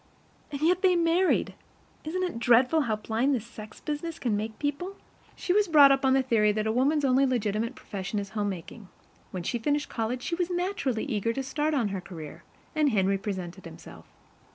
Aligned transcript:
And 0.51 0.61
yet 0.61 0.81
they 0.81 0.95
MARRIED. 0.95 1.53
Isn't 2.05 2.23
it 2.23 2.39
dreadful 2.39 2.81
how 2.81 2.95
blind 2.95 3.35
this 3.35 3.45
sex 3.45 3.79
business 3.81 4.17
can 4.17 4.35
make 4.35 4.57
people? 4.57 4.95
She 5.35 5.53
was 5.53 5.67
brought 5.67 5.91
up 5.91 6.03
on 6.03 6.13
the 6.13 6.23
theory 6.23 6.51
that 6.53 6.65
a 6.65 6.71
woman's 6.71 7.05
only 7.05 7.23
legitimate 7.23 7.75
profession 7.75 8.17
is 8.17 8.29
homemaking. 8.29 8.87
When 9.29 9.43
she 9.43 9.59
finished 9.59 9.89
college, 9.89 10.23
she 10.23 10.33
was 10.33 10.49
naturally 10.49 11.03
eager 11.05 11.33
to 11.33 11.43
start 11.43 11.75
on 11.75 11.89
her 11.89 12.01
career, 12.01 12.41
and 12.73 12.89
Henry 12.89 13.19
presented 13.19 13.65
himself. 13.65 14.07